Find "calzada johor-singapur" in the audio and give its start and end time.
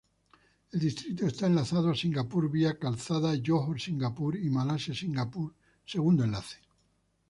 2.79-4.35